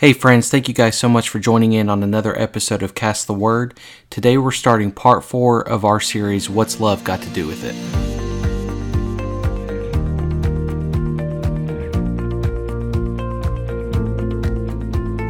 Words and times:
Hey, 0.00 0.14
friends, 0.14 0.48
thank 0.48 0.66
you 0.66 0.72
guys 0.72 0.96
so 0.96 1.10
much 1.10 1.28
for 1.28 1.38
joining 1.38 1.74
in 1.74 1.90
on 1.90 2.02
another 2.02 2.34
episode 2.40 2.82
of 2.82 2.94
Cast 2.94 3.26
the 3.26 3.34
Word. 3.34 3.78
Today 4.08 4.38
we're 4.38 4.50
starting 4.50 4.92
part 4.92 5.22
four 5.24 5.60
of 5.60 5.84
our 5.84 6.00
series, 6.00 6.48
What's 6.48 6.80
Love 6.80 7.04
Got 7.04 7.20
to 7.20 7.28
Do 7.28 7.46
with 7.46 7.62
It? 7.62 8.09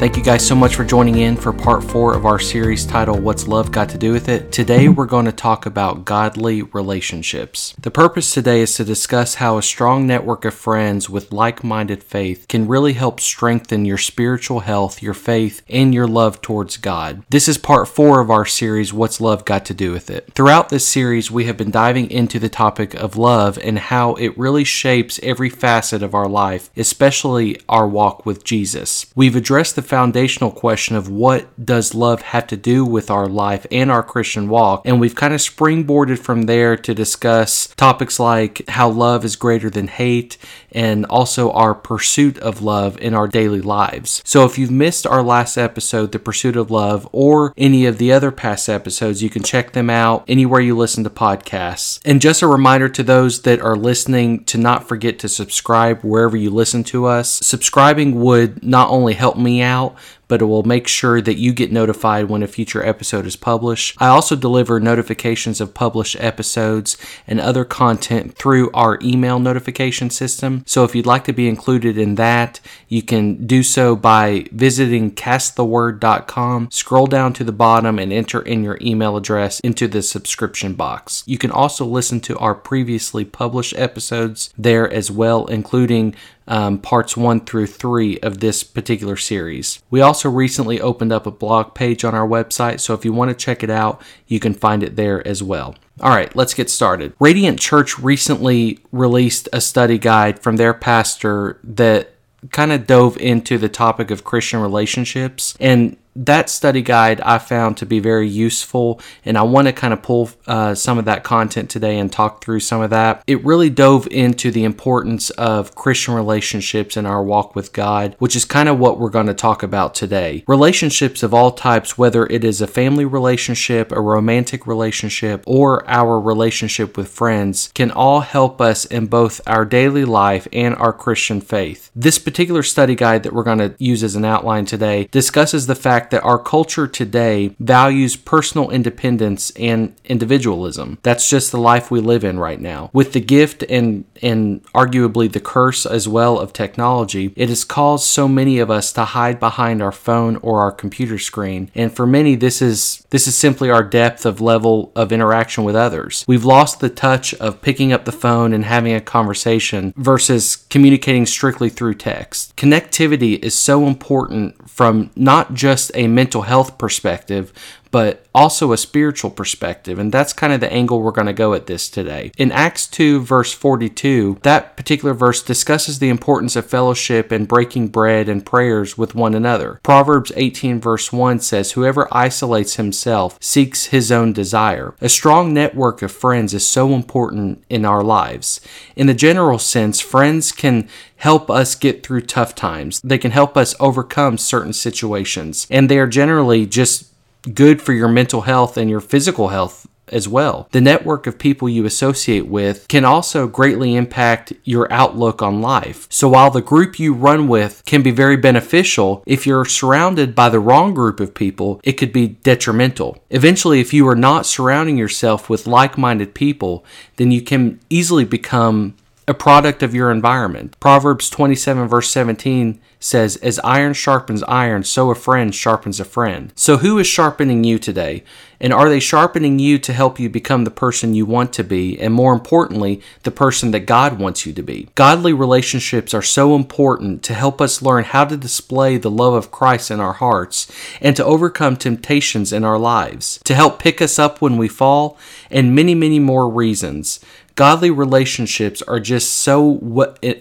Thank 0.01 0.17
you 0.17 0.23
guys 0.23 0.47
so 0.47 0.55
much 0.55 0.77
for 0.77 0.85
joining 0.87 1.19
in 1.19 1.37
for 1.37 1.53
part 1.53 1.85
four 1.85 2.15
of 2.15 2.25
our 2.25 2.39
series 2.39 2.87
titled 2.87 3.23
What's 3.23 3.47
Love 3.47 3.71
Got 3.71 3.91
to 3.91 3.99
Do 3.99 4.13
with 4.13 4.31
It? 4.31 4.51
Today 4.51 4.89
we're 4.89 5.05
going 5.05 5.27
to 5.27 5.31
talk 5.31 5.67
about 5.67 6.07
godly 6.07 6.63
relationships. 6.63 7.75
The 7.79 7.91
purpose 7.91 8.33
today 8.33 8.63
is 8.63 8.75
to 8.77 8.85
discuss 8.85 9.35
how 9.35 9.59
a 9.59 9.63
strong 9.63 10.07
network 10.07 10.47
of 10.47 10.55
friends 10.55 11.11
with 11.11 11.33
like 11.33 11.63
minded 11.63 12.03
faith 12.03 12.49
can 12.49 12.67
really 12.67 12.95
help 12.95 13.21
strengthen 13.21 13.85
your 13.85 13.99
spiritual 13.99 14.61
health, 14.61 15.03
your 15.03 15.13
faith, 15.13 15.61
and 15.69 15.93
your 15.93 16.07
love 16.07 16.41
towards 16.41 16.79
God. 16.79 17.23
This 17.29 17.47
is 17.47 17.59
part 17.59 17.87
four 17.87 18.21
of 18.21 18.31
our 18.31 18.47
series, 18.47 18.95
What's 18.95 19.21
Love 19.21 19.45
Got 19.45 19.67
to 19.67 19.75
Do 19.75 19.93
with 19.93 20.09
It? 20.09 20.33
Throughout 20.33 20.71
this 20.71 20.89
series, 20.89 21.31
we 21.31 21.45
have 21.45 21.59
been 21.59 21.71
diving 21.71 22.11
into 22.11 22.39
the 22.39 22.49
topic 22.49 22.95
of 22.95 23.19
love 23.19 23.59
and 23.59 23.79
how 23.79 24.15
it 24.15 24.39
really 24.39 24.65
shapes 24.65 25.21
every 25.23 25.51
facet 25.51 26.03
of 26.03 26.15
our 26.15 26.27
life, 26.27 26.71
especially 26.75 27.61
our 27.69 27.87
walk 27.87 28.25
with 28.25 28.45
Jesus. 28.45 29.05
We've 29.15 29.37
addressed 29.37 29.77
the 29.77 29.90
foundational 29.91 30.53
question 30.53 30.95
of 30.95 31.09
what 31.09 31.49
does 31.67 31.97
love 31.97 32.23
have 32.23 32.47
to 32.47 32.57
do 32.57 32.85
with 32.85 33.11
our 33.11 33.27
life 33.27 33.67
and 33.73 33.91
our 33.91 34.05
Christian 34.05 34.49
walk. 34.49 34.83
And 34.85 35.01
we've 35.01 35.17
kind 35.17 35.35
of 35.35 35.41
springboarded 35.41 36.21
from 36.21 36.43
there 36.43 36.77
to 36.77 36.95
discuss 36.95 37.67
topics 37.75 38.21
like 38.21 38.63
how 38.69 38.89
love 38.89 39.25
is 39.25 39.35
greater 39.35 39.69
than 39.69 39.89
hate 39.89 40.39
and 40.73 41.05
also 41.07 41.51
our 41.53 41.75
pursuit 41.75 42.39
of 42.39 42.63
love 42.63 42.99
in 43.01 43.15
our 43.15 43.29
daily 43.29 43.61
lives. 43.61 44.23
So 44.25 44.45
if 44.45 44.59
you've 44.59 44.71
missed 44.71 45.07
our 45.07 45.23
last 45.23 45.57
episode, 45.57 46.13
The 46.13 46.19
Pursuit 46.19 46.57
of 46.57 46.71
Love, 46.71 47.09
or 47.13 47.53
any 47.57 47.87
of 47.87 47.99
the 47.99 48.13
other 48.13 48.31
past 48.31 48.69
episodes, 48.69 49.23
you 49.23 49.31
can 49.31 49.43
check 49.43 49.73
them 49.73 49.91
out 49.91 50.25
anywhere 50.29 50.61
you 50.61 50.77
listen 50.77 51.05
to 51.05 51.11
podcasts. 51.11 52.01
And 52.05 52.21
just 52.21 52.43
a 52.43 52.47
reminder 52.47 52.89
to 52.89 53.03
those 53.03 53.43
that 53.43 53.61
are 53.61 53.77
listening 53.77 54.45
to 54.45 54.59
not 54.59 54.89
forget 54.89 55.19
to 55.21 55.29
subscribe 55.29 56.03
wherever 56.03 56.37
you 56.37 56.51
listen 56.51 56.85
to 56.85 57.07
us. 57.07 57.41
Subscribing 57.43 58.21
would 58.21 58.65
not 58.65 58.91
only 58.91 59.15
help 59.15 59.37
me 59.37 59.63
out, 59.63 59.97
but 60.31 60.41
it 60.41 60.45
will 60.45 60.63
make 60.63 60.87
sure 60.87 61.21
that 61.21 61.39
you 61.39 61.53
get 61.53 61.73
notified 61.73 62.29
when 62.29 62.45
a 62.45 62.47
future 62.47 62.87
episode 62.87 63.27
is 63.27 63.35
published. 63.35 63.97
I 63.99 64.07
also 64.07 64.37
deliver 64.37 64.79
notifications 64.79 65.61
of 65.61 65.75
published 65.75 66.17
episodes 66.21 66.97
and 67.27 67.41
other 67.41 67.65
content 67.65 68.37
through 68.37 68.71
our 68.71 68.97
email 69.03 69.41
notification 69.41 70.09
system. 70.09 70.63
So 70.67 70.85
if 70.85 70.95
you'd 70.95 71.05
like 71.05 71.25
to 71.25 71.33
be 71.33 71.49
included 71.49 71.99
in 71.99 72.15
that, 72.15 72.61
you 72.87 73.03
can 73.03 73.45
do 73.45 73.65
so 73.65 73.97
by 73.97 74.47
visiting 74.53 75.11
casttheword.com, 75.11 76.71
scroll 76.71 77.09
down 77.09 77.33
to 77.33 77.43
the 77.43 77.51
bottom, 77.51 77.99
and 77.99 78.13
enter 78.13 78.41
in 78.41 78.63
your 78.63 78.79
email 78.81 79.17
address 79.17 79.59
into 79.61 79.89
the 79.89 80.01
subscription 80.01 80.75
box. 80.75 81.25
You 81.27 81.39
can 81.39 81.51
also 81.51 81.85
listen 81.85 82.21
to 82.21 82.39
our 82.39 82.55
previously 82.55 83.25
published 83.25 83.77
episodes 83.77 84.55
there 84.57 84.89
as 84.89 85.11
well, 85.11 85.47
including 85.47 86.15
um, 86.51 86.79
parts 86.79 87.17
one 87.17 87.41
through 87.41 87.69
three 87.69 88.19
of 88.19 88.41
this 88.41 88.63
particular 88.63 89.17
series. 89.17 89.83
We 89.89 90.03
also 90.03 90.29
recently 90.29 90.81
opened 90.81 91.13
up 91.13 91.27
a 91.27 91.31
blog 91.31 91.75
page 91.75 92.05
on 92.05 92.15
our 92.15 92.27
website, 92.27 92.81
so 92.81 92.93
if 92.93 93.05
you 93.05 93.13
want 93.13 93.31
to 93.31 93.35
check 93.35 93.63
it 93.63 93.71
out, 93.71 94.03
you 94.27 94.41
can 94.41 94.53
find 94.53 94.83
it 94.83 94.97
there 94.97 95.27
as 95.27 95.43
well. 95.43 95.77
All 96.01 96.11
right, 96.11 96.35
let's 96.35 96.53
get 96.53 96.69
started. 96.69 97.15
Radiant 97.21 97.61
Church 97.61 97.99
recently 97.99 98.81
released 98.91 99.49
a 99.53 99.61
study 99.61 99.97
guide 99.97 100.43
from 100.43 100.57
their 100.57 100.75
pastor 100.75 101.61
that 101.63 102.15
kind 102.51 102.73
of 102.73 102.87
dove 102.87 103.17
into 103.19 103.57
the 103.57 103.69
topic 103.69 104.11
of 104.11 104.25
Christian 104.25 104.61
relationships. 104.61 105.55
And 105.61 105.97
that 106.17 106.51
study 106.51 106.83
guide 106.83 107.21
I 107.21 107.39
found 107.39 107.77
to 107.79 107.87
be 107.87 108.01
very 108.01 108.29
useful, 108.29 109.01
and 109.25 109.39
I 109.39 109.43
want 109.43 109.69
to 109.69 109.73
kind 109.73 109.93
of 109.93 110.03
pull 110.03 110.31
uh, 110.47 110.75
some 110.75 110.99
of 110.99 111.05
that 111.05 111.25
content 111.25 111.71
today 111.71 111.99
and 111.99 112.13
talk 112.13 112.43
through 112.43 112.61
some 112.61 112.81
of 112.81 112.91
that. 112.91 113.23
It 113.27 113.45
really 113.45 113.71
dove 113.71 114.07
into 114.09 114.51
the 114.51 114.65
importance 114.65 115.31
of 115.31 115.75
Christian 115.75 116.15
relationships 116.15 116.97
in 116.97 117.07
our 117.07 117.23
walk 117.23 117.55
with 117.55 117.73
God, 117.73 118.17
which 118.19 118.37
is 118.37 118.45
kind 118.45 118.69
of 118.69 118.79
what 118.79 118.99
we're 118.99 119.11
going 119.11 119.27
to 119.27 119.35
talk 119.35 119.63
about 119.63 119.95
today. 119.95 120.45
Relationships 120.47 121.23
of 121.23 121.33
all 121.33 121.53
types, 121.53 121.97
whether 121.97 122.27
it 122.27 122.45
is 122.45 122.61
a 122.61 122.67
family 122.67 123.05
relationship, 123.05 123.93
a 123.93 124.01
romantic 124.01 124.67
relationship, 124.67 125.43
or 125.47 125.89
our 125.89 126.21
relationship 126.21 126.97
with 126.97 127.09
friends, 127.09 127.71
can 127.75 127.91
all 127.91 128.21
help 128.21 128.61
us 128.61 128.85
in 128.85 129.07
both 129.07 129.41
our 129.47 129.65
daily 129.65 130.05
life 130.05 130.49
and 130.53 130.75
our 130.77 130.93
Christian 130.93 131.41
faith. 131.41 131.91
This 131.95 132.19
particular 132.19 132.63
study 132.63 132.95
guide 132.95 133.23
that 133.23 133.33
we're 133.33 133.43
going 133.43 133.59
to 133.59 133.75
use 133.79 134.03
as 134.03 134.17
an 134.17 134.25
outline 134.25 134.65
today 134.65 135.09
discusses 135.11 135.67
the 135.67 135.75
fact 135.75 136.00
fact 136.01 136.11
that 136.13 136.25
our 136.25 136.39
culture 136.39 136.87
today 136.87 137.55
values 137.61 138.17
personal 138.17 138.71
independence 138.71 139.51
and 139.57 139.95
individualism. 140.05 140.99
That's 141.03 141.29
just 141.29 141.53
the 141.53 141.61
life 141.61 141.91
we 141.91 142.01
live 142.01 142.25
in 142.25 142.39
right 142.39 142.61
now. 142.61 142.91
With 142.93 143.13
the 143.13 143.21
gift 143.21 143.63
and 143.69 144.05
and 144.23 144.63
arguably 144.75 145.31
the 145.31 145.41
curse 145.41 145.87
as 145.87 146.07
well 146.07 146.39
of 146.39 146.53
technology, 146.53 147.33
it 147.37 147.49
has 147.49 147.65
caused 147.65 148.07
so 148.07 148.29
many 148.29 148.59
of 148.59 148.71
us 148.71 148.93
to 148.93 149.05
hide 149.05 149.41
behind 149.41 149.83
our 149.83 149.93
phone 149.93 150.37
or 150.37 150.61
our 150.61 150.73
computer 150.73 151.19
screen. 151.19 151.71
And 151.75 151.95
for 151.95 152.07
many 152.07 152.35
this 152.35 152.63
is 152.63 153.05
this 153.11 153.27
is 153.27 153.37
simply 153.37 153.71
our 153.71 153.83
depth 153.83 154.25
of 154.25 154.41
level 154.41 154.93
of 154.97 155.13
interaction 155.13 155.65
with 155.65 155.77
others. 155.77 156.25
We've 156.27 156.45
lost 156.45 156.81
the 156.81 156.91
touch 156.91 157.35
of 157.35 157.61
picking 157.61 157.93
up 157.93 158.05
the 158.05 158.13
phone 158.13 158.53
and 158.55 158.65
having 158.65 158.95
a 158.95 159.01
conversation 159.01 159.93
versus 159.97 160.57
communicating 160.71 161.27
strictly 161.27 161.69
through 161.69 161.95
text. 161.95 162.57
Connectivity 162.57 163.43
is 163.43 163.55
so 163.55 163.87
important 163.87 164.71
from 164.71 165.11
not 165.15 165.53
just 165.53 165.90
a 165.95 166.07
mental 166.07 166.43
health 166.43 166.79
perspective, 166.79 167.53
but 167.91 168.27
also 168.35 168.73
a 168.73 168.79
spiritual 168.79 169.31
perspective. 169.31 169.99
And 169.99 170.13
that's 170.13 170.33
kind 170.33 170.53
of 170.53 170.61
the 170.61 170.73
angle 170.73 171.03
we're 171.03 171.11
going 171.11 171.27
to 171.27 171.33
go 171.33 171.55
at 171.55 171.67
this 171.67 171.89
today. 171.89 172.31
In 172.39 172.53
Acts 172.53 172.87
2, 172.87 173.21
verse 173.21 173.53
42, 173.53 174.39
that 174.43 174.77
particular 174.77 175.15
verse 175.15 175.43
discusses 175.43 175.99
the 175.99 176.09
importance 176.09 176.57
of 176.57 176.67
fellowship 176.67 177.33
and 177.33 177.49
breaking 177.49 177.89
bread 177.89 178.29
and 178.29 178.47
prayers 178.47 178.97
with 178.97 179.15
one 179.15 179.35
another. 179.35 179.81
Proverbs 179.83 180.33
18, 180.37 180.81
verse 180.81 181.13
1 181.13 181.41
says, 181.41 181.73
Whoever 181.73 182.09
isolates 182.13 182.77
himself 182.77 183.37
seeks 183.41 183.87
his 183.87 184.13
own 184.13 184.33
desire. 184.33 184.95
A 185.01 185.09
strong 185.09 185.53
network 185.53 186.03
of 186.03 186.13
friends 186.13 186.55
is 186.55 186.67
so 186.67 186.95
important 186.95 187.65
in 187.69 187.85
our 187.85 188.03
lives. 188.03 188.61
In 188.95 189.07
the 189.07 189.15
general 189.15 189.59
sense, 189.59 190.01
friends 190.01 190.53
can 190.53 190.89
help 191.17 191.51
us 191.51 191.75
get 191.75 192.05
through 192.05 192.23
tough 192.23 192.55
times. 192.55 193.01
They 193.05 193.19
can 193.19 193.31
help 193.31 193.57
us 193.57 193.75
overcome 193.79 194.39
certain 194.39 194.73
situations. 194.73 195.67
And 195.71 195.89
they 195.89 195.99
are 195.99 196.07
generally 196.07 196.65
just 196.65 197.10
good 197.43 197.81
for 197.81 197.93
your 197.93 198.09
mental 198.09 198.43
health 198.43 198.77
and 198.77 198.91
your 198.91 199.01
physical 199.01 199.49
health 199.49 199.87
as 200.13 200.29
well. 200.29 200.69
The 200.73 200.81
network 200.81 201.27
of 201.27 201.39
people 201.39 201.69
you 201.69 201.85
associate 201.85 202.47
with 202.47 202.89
can 202.89 203.05
also 203.05 203.47
greatly 203.47 203.95
impact 203.95 204.53
your 204.65 204.93
outlook 204.93 205.43
on 205.43 205.61
life. 205.61 206.07
So 206.11 206.29
while 206.29 206.51
the 206.51 206.61
group 206.61 206.99
you 206.99 207.15
run 207.15 207.49
with 207.49 207.83
can 207.87 208.03
be 208.03 208.11
very 208.11 208.37
beneficial, 208.37 209.23
if 209.27 209.47
you're 209.47 209.65
surrounded 209.65 210.35
by 210.35 210.49
the 210.49 210.61
wrong 210.61 210.95
group 210.95 211.21
of 211.21 211.35
people, 211.35 211.81
it 211.85 211.93
could 211.93 212.13
be 212.13 212.29
detrimental. 212.29 213.23
Eventually, 213.31 213.81
if 213.81 213.95
you 213.95 214.07
are 214.09 214.17
not 214.17 214.47
surrounding 214.47 214.99
yourself 214.99 215.49
with 215.49 215.67
like 215.67 215.97
minded 215.97 216.35
people, 216.35 216.85
then 217.17 217.31
you 217.31 217.43
can 217.43 217.81
easily 217.89 218.25
become 218.25 218.97
a 219.31 219.35
product 219.35 219.83
of 219.83 219.95
your 219.95 220.11
environment. 220.11 220.79
Proverbs 220.81 221.31
27, 221.31 221.87
verse 221.87 222.11
17 222.11 222.81
says, 222.99 223.37
As 223.37 223.61
iron 223.61 223.95
sharpens 223.95 224.43
iron, 224.43 224.83
so 224.83 225.11
a 225.11 225.15
friend 225.15 225.55
sharpens 225.55 226.01
a 226.01 226.05
friend. 226.05 226.53
So, 226.57 226.79
who 226.79 226.99
is 226.99 227.07
sharpening 227.07 227.63
you 227.63 227.79
today? 227.79 228.25
And 228.63 228.75
are 228.75 228.91
they 228.91 229.01
sharpening 229.01 229.59
you 229.59 229.79
to 229.79 229.93
help 229.95 230.21
you 230.21 230.29
become 230.29 230.65
the 230.65 230.71
person 230.71 231.15
you 231.15 231.25
want 231.25 231.55
to 231.55 231.65
be? 231.65 231.99
And 231.99 232.13
more 232.13 232.35
importantly, 232.35 233.01
the 233.23 233.31
person 233.31 233.71
that 233.71 233.87
God 233.87 234.19
wants 234.19 234.45
you 234.45 234.53
to 234.53 234.63
be. 234.63 234.91
Godly 234.95 235.33
relationships 235.33 236.13
are 236.13 236.21
so 236.21 236.55
important 236.55 237.23
to 237.23 237.33
help 237.33 237.63
us 237.63 237.81
learn 237.81 238.05
how 238.05 238.27
to 238.27 238.37
display 238.37 238.99
the 238.99 239.11
love 239.11 239.33
of 239.33 239.51
Christ 239.51 239.91
in 239.91 239.99
our 239.99 240.13
hearts 240.13 240.71
and 241.01 241.17
to 241.17 241.25
overcome 241.25 241.77
temptations 241.77 242.53
in 242.53 242.65
our 242.65 242.79
lives, 242.79 243.41
to 243.45 243.55
help 243.55 243.79
pick 243.79 244.03
us 244.03 244.19
up 244.19 244.43
when 244.43 244.59
we 244.59 244.69
fall, 244.69 245.17
and 245.51 245.75
many, 245.75 245.95
many 245.95 246.19
more 246.19 246.51
reasons. 246.51 247.21
Godly 247.55 247.91
relationships 247.91 248.83
are 248.83 249.01
just 249.01 249.33
so, 249.33 249.79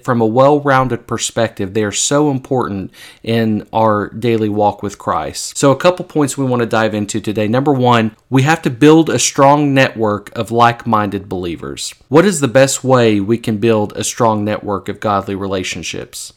from 0.03 0.21
a 0.21 0.25
well 0.25 0.59
rounded 0.59 1.07
perspective, 1.07 1.73
they 1.73 1.83
are 1.83 1.91
so 1.91 2.31
important 2.31 2.91
in 3.23 3.67
our 3.73 4.09
daily 4.09 4.49
walk 4.49 4.81
with 4.81 4.97
Christ. 4.97 5.57
So, 5.57 5.71
a 5.71 5.77
couple 5.77 6.05
points 6.05 6.37
we 6.37 6.45
want 6.45 6.61
to 6.61 6.65
dive 6.65 6.93
into 6.93 7.19
today. 7.19 7.47
Number 7.47 7.73
one, 7.73 8.15
we 8.29 8.43
have 8.43 8.61
to 8.63 8.69
build 8.69 9.09
a 9.09 9.19
strong 9.19 9.73
network 9.73 10.35
of 10.37 10.51
like 10.51 10.87
minded 10.87 11.27
believers. 11.27 11.93
What 12.07 12.25
is 12.25 12.39
the 12.39 12.47
best 12.47 12.83
way 12.83 13.19
we 13.19 13.37
can 13.37 13.57
build 13.57 13.93
a 13.95 14.03
strong 14.03 14.43
network 14.43 14.89
of 14.89 14.99
godly 14.99 15.35
relationships? 15.35 16.33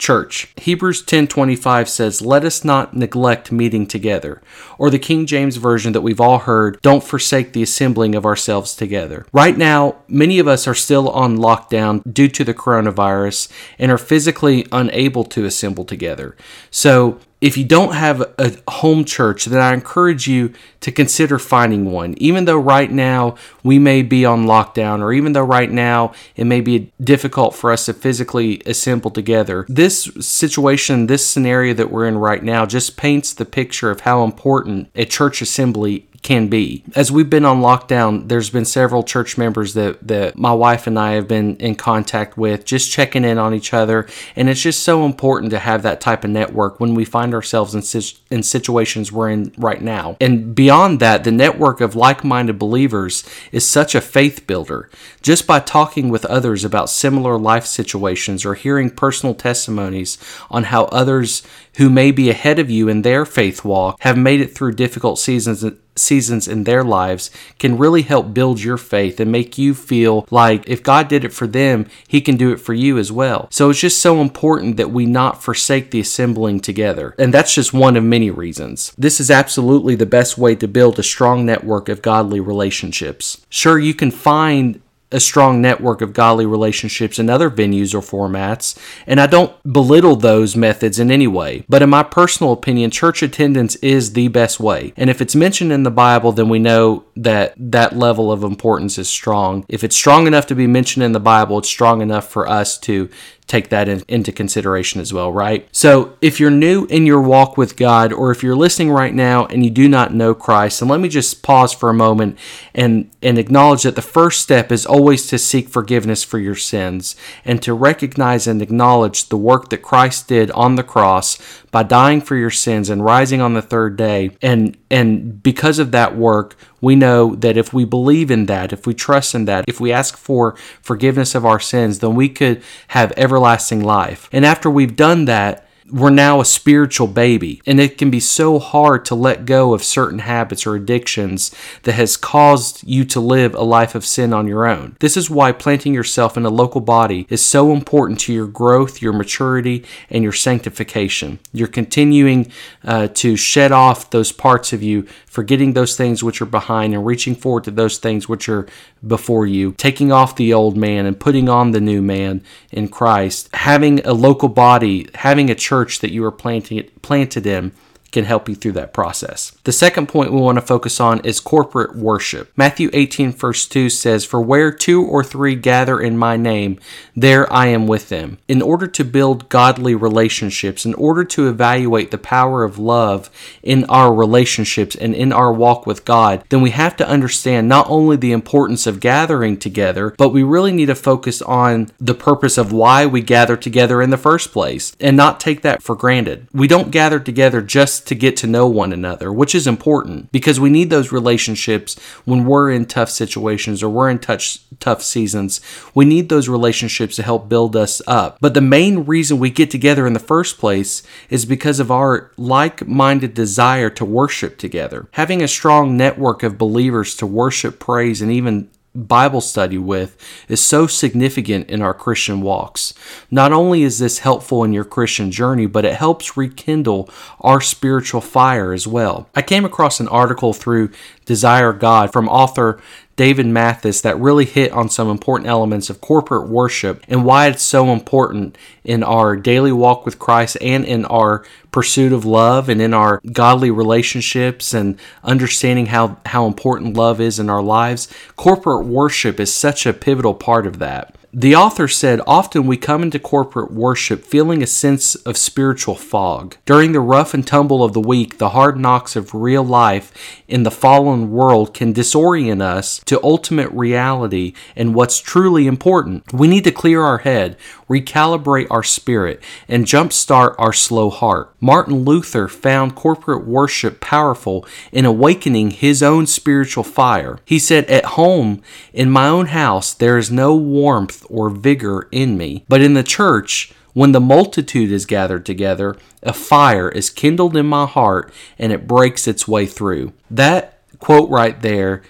Church. 0.00 0.48
Hebrews 0.56 1.02
10:25 1.02 1.88
says, 1.88 2.20
"Let 2.20 2.44
us 2.44 2.64
not 2.64 2.96
neglect 2.96 3.52
meeting 3.52 3.86
together." 3.86 4.40
Or 4.78 4.90
the 4.90 4.98
King 4.98 5.26
James 5.26 5.58
version 5.58 5.92
that 5.92 6.00
we've 6.00 6.20
all 6.20 6.38
heard, 6.38 6.78
"Don't 6.82 7.04
forsake 7.04 7.52
the 7.52 7.62
assembling 7.62 8.16
of 8.16 8.26
ourselves 8.26 8.74
together." 8.74 9.26
Right 9.32 9.56
now, 9.56 9.96
many 10.08 10.40
of 10.40 10.48
us 10.48 10.66
are 10.66 10.74
still 10.74 11.08
on 11.10 11.38
lockdown 11.38 12.00
due 12.12 12.28
to 12.28 12.42
the 12.42 12.54
coronavirus 12.54 13.48
and 13.78 13.92
are 13.92 13.98
physically 13.98 14.66
unable 14.72 15.22
to 15.24 15.44
assemble 15.44 15.84
together. 15.84 16.34
So, 16.70 17.18
if 17.40 17.56
you 17.56 17.64
don't 17.64 17.94
have 17.94 18.20
a 18.38 18.54
home 18.68 19.04
church, 19.04 19.46
then 19.46 19.60
I 19.60 19.72
encourage 19.72 20.26
you 20.26 20.52
to 20.80 20.92
consider 20.92 21.38
finding 21.38 21.90
one. 21.90 22.14
Even 22.18 22.44
though 22.44 22.58
right 22.58 22.90
now 22.90 23.36
we 23.62 23.78
may 23.78 24.02
be 24.02 24.24
on 24.24 24.44
lockdown, 24.44 25.00
or 25.00 25.12
even 25.12 25.32
though 25.32 25.44
right 25.44 25.70
now 25.70 26.12
it 26.36 26.44
may 26.44 26.60
be 26.60 26.92
difficult 27.02 27.54
for 27.54 27.72
us 27.72 27.86
to 27.86 27.94
physically 27.94 28.60
assemble 28.66 29.10
together, 29.10 29.64
this 29.68 30.10
situation, 30.20 31.06
this 31.06 31.26
scenario 31.26 31.72
that 31.74 31.90
we're 31.90 32.06
in 32.06 32.18
right 32.18 32.42
now, 32.42 32.66
just 32.66 32.98
paints 32.98 33.32
the 33.32 33.46
picture 33.46 33.90
of 33.90 34.00
how 34.00 34.22
important 34.22 34.90
a 34.94 35.06
church 35.06 35.40
assembly 35.40 36.06
can 36.22 36.48
be. 36.48 36.84
As 36.94 37.10
we've 37.10 37.30
been 37.30 37.46
on 37.46 37.62
lockdown, 37.62 38.28
there's 38.28 38.50
been 38.50 38.66
several 38.66 39.02
church 39.02 39.38
members 39.38 39.72
that, 39.74 40.06
that 40.06 40.36
my 40.36 40.52
wife 40.52 40.86
and 40.86 40.98
I 40.98 41.12
have 41.12 41.26
been 41.26 41.56
in 41.56 41.76
contact 41.76 42.36
with, 42.36 42.66
just 42.66 42.92
checking 42.92 43.24
in 43.24 43.38
on 43.38 43.54
each 43.54 43.72
other. 43.72 44.06
And 44.36 44.48
it's 44.50 44.60
just 44.60 44.82
so 44.82 45.06
important 45.06 45.50
to 45.52 45.58
have 45.58 45.82
that 45.82 46.00
type 46.00 46.22
of 46.22 46.30
network 46.30 46.78
when 46.78 46.94
we 46.94 47.06
find 47.06 47.32
ourselves 47.32 47.74
in, 47.74 48.02
in 48.30 48.42
situations 48.42 49.10
we're 49.10 49.30
in 49.30 49.52
right 49.56 49.80
now. 49.80 50.18
And 50.20 50.54
beyond 50.54 51.00
that, 51.00 51.24
the 51.24 51.32
network 51.32 51.80
of 51.80 51.96
like 51.96 52.22
minded 52.22 52.58
believers 52.58 53.24
is 53.50 53.66
such 53.66 53.94
a 53.94 54.00
faith 54.02 54.46
builder. 54.46 54.90
Just 55.22 55.46
by 55.46 55.58
talking 55.58 56.10
with 56.10 56.26
others 56.26 56.64
about 56.64 56.90
similar 56.90 57.38
life 57.38 57.64
situations 57.64 58.44
or 58.44 58.54
hearing 58.54 58.90
personal 58.90 59.34
testimonies 59.34 60.18
on 60.50 60.64
how 60.64 60.84
others 60.86 61.42
who 61.76 61.90
may 61.90 62.10
be 62.10 62.30
ahead 62.30 62.58
of 62.58 62.70
you 62.70 62.88
in 62.88 63.02
their 63.02 63.24
faith 63.24 63.64
walk 63.64 63.96
have 64.00 64.16
made 64.16 64.40
it 64.40 64.54
through 64.54 64.72
difficult 64.72 65.18
seasons 65.18 65.64
seasons 66.00 66.48
in 66.48 66.64
their 66.64 66.82
lives 66.82 67.30
can 67.58 67.78
really 67.78 68.02
help 68.02 68.32
build 68.32 68.60
your 68.60 68.76
faith 68.76 69.20
and 69.20 69.30
make 69.30 69.58
you 69.58 69.74
feel 69.74 70.26
like 70.30 70.68
if 70.68 70.82
God 70.82 71.08
did 71.08 71.24
it 71.24 71.32
for 71.32 71.46
them, 71.46 71.86
he 72.08 72.20
can 72.20 72.36
do 72.36 72.52
it 72.52 72.60
for 72.60 72.74
you 72.74 72.98
as 72.98 73.12
well. 73.12 73.48
So 73.50 73.70
it's 73.70 73.80
just 73.80 74.00
so 74.00 74.20
important 74.20 74.76
that 74.76 74.90
we 74.90 75.06
not 75.06 75.42
forsake 75.42 75.90
the 75.90 76.00
assembling 76.00 76.60
together. 76.60 77.14
And 77.18 77.32
that's 77.32 77.54
just 77.54 77.72
one 77.72 77.96
of 77.96 78.04
many 78.04 78.30
reasons. 78.30 78.92
This 78.96 79.20
is 79.20 79.30
absolutely 79.30 79.94
the 79.94 80.06
best 80.06 80.38
way 80.38 80.54
to 80.56 80.68
build 80.68 80.98
a 80.98 81.02
strong 81.02 81.44
network 81.44 81.88
of 81.88 82.02
godly 82.02 82.40
relationships. 82.40 83.44
Sure, 83.48 83.78
you 83.78 83.94
can 83.94 84.10
find 84.10 84.80
a 85.12 85.20
strong 85.20 85.60
network 85.60 86.00
of 86.00 86.12
godly 86.12 86.46
relationships 86.46 87.18
in 87.18 87.28
other 87.28 87.50
venues 87.50 87.94
or 87.94 88.00
formats, 88.00 88.78
and 89.06 89.20
I 89.20 89.26
don't 89.26 89.52
belittle 89.70 90.16
those 90.16 90.56
methods 90.56 90.98
in 90.98 91.10
any 91.10 91.26
way. 91.26 91.64
But 91.68 91.82
in 91.82 91.90
my 91.90 92.02
personal 92.02 92.52
opinion, 92.52 92.90
church 92.90 93.22
attendance 93.22 93.76
is 93.76 94.12
the 94.12 94.28
best 94.28 94.60
way. 94.60 94.92
And 94.96 95.10
if 95.10 95.20
it's 95.20 95.34
mentioned 95.34 95.72
in 95.72 95.82
the 95.82 95.90
Bible, 95.90 96.32
then 96.32 96.48
we 96.48 96.58
know 96.58 97.04
that 97.16 97.54
that 97.56 97.96
level 97.96 98.30
of 98.30 98.42
importance 98.42 98.98
is 98.98 99.08
strong. 99.08 99.64
If 99.68 99.84
it's 99.84 99.96
strong 99.96 100.26
enough 100.26 100.46
to 100.46 100.54
be 100.54 100.66
mentioned 100.66 101.02
in 101.02 101.12
the 101.12 101.20
Bible, 101.20 101.58
it's 101.58 101.68
strong 101.68 102.02
enough 102.02 102.28
for 102.28 102.48
us 102.48 102.78
to 102.80 103.08
take 103.50 103.68
that 103.70 103.88
in, 103.88 104.02
into 104.06 104.30
consideration 104.30 105.00
as 105.00 105.12
well, 105.12 105.32
right? 105.32 105.68
So, 105.72 106.16
if 106.20 106.38
you're 106.38 106.50
new 106.50 106.86
in 106.86 107.04
your 107.04 107.20
walk 107.20 107.56
with 107.56 107.76
God, 107.76 108.12
or 108.12 108.30
if 108.30 108.42
you're 108.42 108.54
listening 108.56 108.90
right 108.90 109.12
now 109.12 109.46
and 109.46 109.64
you 109.64 109.70
do 109.70 109.88
not 109.88 110.14
know 110.14 110.34
Christ, 110.34 110.80
and 110.80 110.90
let 110.90 111.00
me 111.00 111.08
just 111.08 111.42
pause 111.42 111.72
for 111.72 111.90
a 111.90 111.94
moment 111.94 112.38
and, 112.74 113.10
and 113.20 113.38
acknowledge 113.38 113.82
that 113.82 113.96
the 113.96 114.02
first 114.02 114.40
step 114.40 114.70
is 114.70 114.86
always 114.86 115.26
to 115.26 115.38
seek 115.38 115.68
forgiveness 115.68 116.22
for 116.22 116.38
your 116.38 116.54
sins 116.54 117.16
and 117.44 117.60
to 117.62 117.74
recognize 117.74 118.46
and 118.46 118.62
acknowledge 118.62 119.28
the 119.28 119.36
work 119.36 119.68
that 119.70 119.82
Christ 119.82 120.28
did 120.28 120.52
on 120.52 120.76
the 120.76 120.84
cross 120.84 121.38
by 121.72 121.82
dying 121.82 122.20
for 122.20 122.36
your 122.36 122.50
sins 122.50 122.88
and 122.88 123.04
rising 123.04 123.40
on 123.40 123.54
the 123.54 123.62
third 123.62 123.96
day. 123.96 124.30
And, 124.40 124.76
and 124.90 125.42
because 125.42 125.78
of 125.80 125.90
that 125.90 126.16
work, 126.16 126.56
we 126.80 126.96
know 126.96 127.34
that 127.36 127.56
if 127.56 127.72
we 127.72 127.84
believe 127.84 128.30
in 128.30 128.46
that, 128.46 128.72
if 128.72 128.86
we 128.86 128.94
trust 128.94 129.34
in 129.34 129.44
that, 129.46 129.64
if 129.68 129.80
we 129.80 129.92
ask 129.92 130.16
for 130.16 130.56
forgiveness 130.80 131.34
of 131.34 131.44
our 131.44 131.60
sins, 131.60 131.98
then 131.98 132.14
we 132.14 132.28
could 132.28 132.62
have 132.88 133.12
everlasting 133.16 133.82
life. 133.82 134.28
And 134.32 134.44
after 134.46 134.70
we've 134.70 134.96
done 134.96 135.26
that, 135.26 135.66
we're 135.92 136.10
now 136.10 136.40
a 136.40 136.44
spiritual 136.44 137.06
baby 137.06 137.60
and 137.66 137.80
it 137.80 137.98
can 137.98 138.10
be 138.10 138.20
so 138.20 138.58
hard 138.58 139.04
to 139.06 139.14
let 139.14 139.44
go 139.44 139.74
of 139.74 139.82
certain 139.82 140.20
habits 140.20 140.66
or 140.66 140.74
addictions 140.74 141.54
that 141.82 141.92
has 141.92 142.16
caused 142.16 142.86
you 142.86 143.04
to 143.04 143.20
live 143.20 143.54
a 143.54 143.62
life 143.62 143.94
of 143.94 144.04
sin 144.04 144.32
on 144.32 144.46
your 144.46 144.66
own. 144.66 144.96
This 145.00 145.16
is 145.16 145.30
why 145.30 145.52
planting 145.52 145.94
yourself 145.94 146.36
in 146.36 146.46
a 146.46 146.50
local 146.50 146.80
body 146.80 147.26
is 147.28 147.44
so 147.44 147.72
important 147.72 148.20
to 148.20 148.32
your 148.32 148.46
growth, 148.46 149.02
your 149.02 149.12
maturity, 149.12 149.84
and 150.08 150.22
your 150.22 150.32
sanctification. 150.32 151.38
You're 151.52 151.68
continuing 151.68 152.50
uh, 152.84 153.08
to 153.14 153.36
shed 153.36 153.72
off 153.72 154.10
those 154.10 154.32
parts 154.32 154.72
of 154.72 154.82
you, 154.82 155.02
forgetting 155.26 155.72
those 155.72 155.96
things 155.96 156.22
which 156.22 156.40
are 156.40 156.46
behind 156.46 156.94
and 156.94 157.04
reaching 157.04 157.34
forward 157.34 157.64
to 157.64 157.70
those 157.70 157.98
things 157.98 158.28
which 158.28 158.48
are 158.48 158.66
before 159.06 159.46
you, 159.46 159.72
taking 159.72 160.12
off 160.12 160.36
the 160.36 160.52
old 160.52 160.76
man 160.76 161.06
and 161.06 161.18
putting 161.18 161.48
on 161.48 161.70
the 161.70 161.80
new 161.80 162.02
man 162.02 162.42
in 162.70 162.88
Christ, 162.88 163.48
having 163.54 164.04
a 164.06 164.12
local 164.12 164.48
body, 164.48 165.08
having 165.14 165.50
a 165.50 165.54
church 165.54 165.79
that 166.00 166.10
you 166.10 166.24
are 166.24 166.32
planting, 166.32 166.78
it, 166.78 167.02
planted 167.02 167.46
in 167.46 167.72
can 168.10 168.24
help 168.24 168.48
you 168.48 168.54
through 168.54 168.72
that 168.72 168.92
process. 168.92 169.52
The 169.64 169.72
second 169.72 170.08
point 170.08 170.32
we 170.32 170.40
want 170.40 170.56
to 170.56 170.62
focus 170.62 171.00
on 171.00 171.20
is 171.20 171.40
corporate 171.40 171.96
worship. 171.96 172.52
Matthew 172.56 172.90
18, 172.92 173.32
verse 173.32 173.66
2 173.66 173.88
says, 173.90 174.24
For 174.24 174.40
where 174.40 174.72
two 174.72 175.04
or 175.04 175.22
three 175.22 175.54
gather 175.54 176.00
in 176.00 176.18
my 176.18 176.36
name, 176.36 176.78
there 177.16 177.50
I 177.52 177.66
am 177.66 177.86
with 177.86 178.08
them. 178.08 178.38
In 178.48 178.62
order 178.62 178.86
to 178.86 179.04
build 179.04 179.48
godly 179.48 179.94
relationships, 179.94 180.84
in 180.84 180.94
order 180.94 181.24
to 181.24 181.48
evaluate 181.48 182.10
the 182.10 182.18
power 182.18 182.64
of 182.64 182.78
love 182.78 183.30
in 183.62 183.84
our 183.84 184.14
relationships 184.14 184.94
and 184.94 185.14
in 185.14 185.32
our 185.32 185.52
walk 185.52 185.86
with 185.86 186.04
God, 186.04 186.44
then 186.48 186.60
we 186.60 186.70
have 186.70 186.96
to 186.96 187.08
understand 187.08 187.68
not 187.68 187.88
only 187.88 188.16
the 188.16 188.32
importance 188.32 188.86
of 188.86 189.00
gathering 189.00 189.56
together, 189.56 190.14
but 190.16 190.30
we 190.30 190.42
really 190.42 190.72
need 190.72 190.86
to 190.86 190.94
focus 190.94 191.42
on 191.42 191.90
the 191.98 192.14
purpose 192.14 192.58
of 192.58 192.72
why 192.72 193.06
we 193.06 193.20
gather 193.20 193.56
together 193.56 194.02
in 194.02 194.10
the 194.10 194.16
first 194.16 194.52
place 194.52 194.96
and 195.00 195.16
not 195.16 195.40
take 195.40 195.62
that 195.62 195.82
for 195.82 195.94
granted. 195.94 196.46
We 196.52 196.68
don't 196.68 196.90
gather 196.90 197.20
together 197.20 197.60
just 197.60 197.99
to 198.00 198.14
get 198.14 198.36
to 198.38 198.46
know 198.46 198.66
one 198.66 198.92
another, 198.92 199.32
which 199.32 199.54
is 199.54 199.66
important 199.66 200.30
because 200.32 200.58
we 200.58 200.70
need 200.70 200.90
those 200.90 201.12
relationships 201.12 201.98
when 202.24 202.44
we're 202.44 202.70
in 202.70 202.86
tough 202.86 203.10
situations 203.10 203.82
or 203.82 203.88
we're 203.88 204.10
in 204.10 204.18
touch, 204.18 204.60
tough 204.78 205.02
seasons. 205.02 205.60
We 205.94 206.04
need 206.04 206.28
those 206.28 206.48
relationships 206.48 207.16
to 207.16 207.22
help 207.22 207.48
build 207.48 207.76
us 207.76 208.02
up. 208.06 208.38
But 208.40 208.54
the 208.54 208.60
main 208.60 209.00
reason 209.00 209.38
we 209.38 209.50
get 209.50 209.70
together 209.70 210.06
in 210.06 210.12
the 210.12 210.18
first 210.18 210.58
place 210.58 211.02
is 211.28 211.44
because 211.44 211.80
of 211.80 211.90
our 211.90 212.32
like 212.36 212.86
minded 212.86 213.34
desire 213.34 213.90
to 213.90 214.04
worship 214.04 214.58
together. 214.58 215.08
Having 215.12 215.42
a 215.42 215.48
strong 215.48 215.96
network 215.96 216.42
of 216.42 216.58
believers 216.58 217.14
to 217.16 217.26
worship, 217.26 217.78
praise, 217.78 218.22
and 218.22 218.30
even 218.30 218.68
Bible 218.94 219.40
study 219.40 219.78
with 219.78 220.16
is 220.48 220.60
so 220.60 220.86
significant 220.86 221.70
in 221.70 221.80
our 221.80 221.94
Christian 221.94 222.40
walks. 222.40 222.92
Not 223.30 223.52
only 223.52 223.82
is 223.82 223.98
this 224.00 224.18
helpful 224.18 224.64
in 224.64 224.72
your 224.72 224.84
Christian 224.84 225.30
journey, 225.30 225.66
but 225.66 225.84
it 225.84 225.94
helps 225.94 226.36
rekindle 226.36 227.08
our 227.40 227.60
spiritual 227.60 228.20
fire 228.20 228.72
as 228.72 228.88
well. 228.88 229.28
I 229.34 229.42
came 229.42 229.64
across 229.64 230.00
an 230.00 230.08
article 230.08 230.52
through 230.52 230.90
Desiring 231.24 231.78
God 231.78 232.12
from 232.12 232.28
author 232.28 232.80
David 233.20 233.48
Mathis 233.48 234.00
that 234.00 234.18
really 234.18 234.46
hit 234.46 234.72
on 234.72 234.88
some 234.88 235.10
important 235.10 235.46
elements 235.46 235.90
of 235.90 236.00
corporate 236.00 236.48
worship 236.48 237.04
and 237.06 237.22
why 237.22 237.48
it's 237.48 237.62
so 237.62 237.92
important 237.92 238.56
in 238.82 239.02
our 239.02 239.36
daily 239.36 239.72
walk 239.72 240.06
with 240.06 240.18
Christ 240.18 240.56
and 240.62 240.86
in 240.86 241.04
our 241.04 241.44
pursuit 241.70 242.14
of 242.14 242.24
love 242.24 242.70
and 242.70 242.80
in 242.80 242.94
our 242.94 243.20
godly 243.30 243.70
relationships 243.70 244.72
and 244.72 244.98
understanding 245.22 245.84
how, 245.84 246.16
how 246.24 246.46
important 246.46 246.96
love 246.96 247.20
is 247.20 247.38
in 247.38 247.50
our 247.50 247.60
lives. 247.60 248.08
Corporate 248.36 248.86
worship 248.86 249.38
is 249.38 249.52
such 249.52 249.84
a 249.84 249.92
pivotal 249.92 250.32
part 250.32 250.66
of 250.66 250.78
that. 250.78 251.14
The 251.32 251.54
author 251.54 251.86
said, 251.86 252.20
Often 252.26 252.66
we 252.66 252.76
come 252.76 253.04
into 253.04 253.20
corporate 253.20 253.70
worship 253.70 254.24
feeling 254.24 254.64
a 254.64 254.66
sense 254.66 255.14
of 255.14 255.36
spiritual 255.36 255.94
fog. 255.94 256.56
During 256.66 256.90
the 256.90 256.98
rough 256.98 257.34
and 257.34 257.46
tumble 257.46 257.84
of 257.84 257.92
the 257.92 258.00
week, 258.00 258.38
the 258.38 258.48
hard 258.48 258.76
knocks 258.76 259.14
of 259.14 259.32
real 259.32 259.62
life 259.62 260.12
in 260.48 260.64
the 260.64 260.72
fallen 260.72 261.30
world 261.30 261.72
can 261.72 261.94
disorient 261.94 262.60
us 262.60 263.00
to 263.04 263.22
ultimate 263.22 263.70
reality 263.70 264.54
and 264.74 264.92
what's 264.92 265.20
truly 265.20 265.68
important. 265.68 266.32
We 266.32 266.48
need 266.48 266.64
to 266.64 266.72
clear 266.72 267.00
our 267.02 267.18
head, 267.18 267.56
recalibrate 267.88 268.66
our 268.68 268.82
spirit, 268.82 269.40
and 269.68 269.86
jumpstart 269.86 270.56
our 270.58 270.72
slow 270.72 271.10
heart. 271.10 271.54
Martin 271.60 272.04
Luther 272.04 272.48
found 272.48 272.96
corporate 272.96 273.46
worship 273.46 274.00
powerful 274.00 274.66
in 274.90 275.04
awakening 275.04 275.70
his 275.70 276.02
own 276.02 276.26
spiritual 276.26 276.82
fire. 276.82 277.38
He 277.44 277.60
said, 277.60 277.84
At 277.84 278.04
home, 278.16 278.62
in 278.92 279.10
my 279.10 279.28
own 279.28 279.46
house, 279.46 279.94
there 279.94 280.18
is 280.18 280.32
no 280.32 280.56
warmth 280.56 281.19
or 281.28 281.50
vigor 281.50 282.08
in 282.10 282.36
me. 282.36 282.64
But 282.68 282.80
in 282.80 282.94
the 282.94 283.02
church, 283.02 283.72
when 283.92 284.12
the 284.12 284.20
multitude 284.20 284.92
is 284.92 285.06
gathered 285.06 285.44
together, 285.44 285.96
a 286.22 286.32
fire 286.32 286.88
is 286.88 287.10
kindled 287.10 287.56
in 287.56 287.66
my 287.66 287.86
heart 287.86 288.32
and 288.58 288.72
it 288.72 288.86
breaks 288.86 289.26
its 289.26 289.48
way 289.48 289.66
through. 289.66 290.12
That 290.30 290.78
quote 290.98 291.28
right 291.30 291.60
there 291.60 292.02